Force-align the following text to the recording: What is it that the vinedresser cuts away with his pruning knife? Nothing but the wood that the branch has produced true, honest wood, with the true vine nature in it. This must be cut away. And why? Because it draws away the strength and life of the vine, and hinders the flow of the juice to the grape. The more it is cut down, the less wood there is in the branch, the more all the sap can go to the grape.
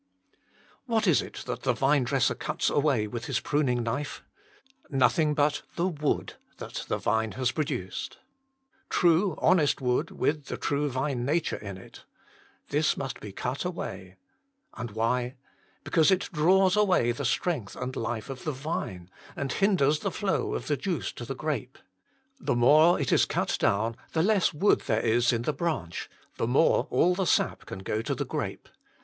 What 0.87 1.05
is 1.05 1.21
it 1.21 1.43
that 1.45 1.61
the 1.61 1.73
vinedresser 1.75 2.33
cuts 2.33 2.71
away 2.71 3.05
with 3.05 3.25
his 3.25 3.39
pruning 3.39 3.83
knife? 3.83 4.23
Nothing 4.89 5.35
but 5.35 5.61
the 5.75 5.87
wood 5.87 6.37
that 6.57 6.85
the 6.87 6.97
branch 6.97 7.35
has 7.35 7.51
produced 7.51 8.17
true, 8.89 9.35
honest 9.37 9.79
wood, 9.79 10.09
with 10.09 10.45
the 10.45 10.57
true 10.57 10.89
vine 10.89 11.23
nature 11.23 11.57
in 11.57 11.77
it. 11.77 12.03
This 12.69 12.97
must 12.97 13.19
be 13.19 13.31
cut 13.31 13.63
away. 13.63 14.15
And 14.73 14.89
why? 14.89 15.35
Because 15.83 16.09
it 16.09 16.31
draws 16.33 16.75
away 16.75 17.11
the 17.11 17.23
strength 17.23 17.75
and 17.75 17.95
life 17.95 18.31
of 18.31 18.43
the 18.43 18.51
vine, 18.51 19.07
and 19.35 19.51
hinders 19.51 19.99
the 19.99 20.09
flow 20.09 20.55
of 20.55 20.65
the 20.65 20.77
juice 20.77 21.11
to 21.11 21.25
the 21.25 21.35
grape. 21.35 21.77
The 22.39 22.55
more 22.55 22.99
it 22.99 23.11
is 23.11 23.25
cut 23.25 23.55
down, 23.59 23.95
the 24.13 24.23
less 24.23 24.51
wood 24.51 24.81
there 24.87 25.05
is 25.05 25.31
in 25.31 25.43
the 25.43 25.53
branch, 25.53 26.09
the 26.37 26.47
more 26.47 26.87
all 26.89 27.13
the 27.13 27.25
sap 27.27 27.67
can 27.67 27.83
go 27.83 28.01
to 28.01 28.15
the 28.15 28.25
grape. 28.25 28.67